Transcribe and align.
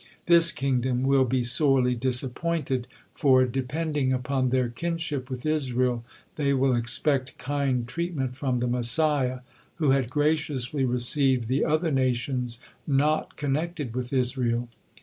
This 0.25 0.51
kingdom 0.51 1.03
will 1.03 1.25
be 1.25 1.43
sorely 1.43 1.93
disappointed, 1.93 2.87
for, 3.13 3.45
depending 3.45 4.11
upon 4.11 4.49
their 4.49 4.67
kinship 4.67 5.29
with 5.29 5.45
Israel, 5.45 6.03
they 6.37 6.55
will 6.55 6.75
expect 6.75 7.37
kind 7.37 7.87
treatment 7.87 8.35
from 8.35 8.61
the 8.61 8.67
Messiah, 8.67 9.41
who 9.75 9.91
had 9.91 10.09
graciously 10.09 10.85
received 10.85 11.47
the 11.47 11.63
other 11.63 11.91
nations 11.91 12.57
not 12.87 13.35
connected 13.37 13.93
with 13.95 14.11
Israel. 14.11 14.69